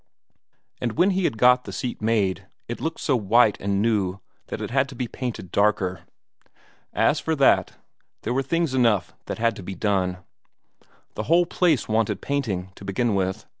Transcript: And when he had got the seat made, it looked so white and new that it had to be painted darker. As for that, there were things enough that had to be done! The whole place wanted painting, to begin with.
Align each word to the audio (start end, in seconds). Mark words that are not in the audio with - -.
And 0.81 0.93
when 0.93 1.11
he 1.11 1.25
had 1.25 1.37
got 1.37 1.65
the 1.65 1.71
seat 1.71 2.01
made, 2.01 2.47
it 2.67 2.81
looked 2.81 2.99
so 3.01 3.15
white 3.15 3.61
and 3.61 3.83
new 3.83 4.19
that 4.47 4.59
it 4.59 4.71
had 4.71 4.89
to 4.89 4.95
be 4.95 5.07
painted 5.07 5.51
darker. 5.51 6.05
As 6.91 7.19
for 7.19 7.35
that, 7.35 7.73
there 8.23 8.33
were 8.33 8.41
things 8.41 8.73
enough 8.73 9.13
that 9.27 9.37
had 9.37 9.55
to 9.57 9.61
be 9.61 9.75
done! 9.75 10.17
The 11.13 11.25
whole 11.29 11.45
place 11.45 11.87
wanted 11.87 12.19
painting, 12.19 12.71
to 12.77 12.83
begin 12.83 13.13
with. 13.13 13.45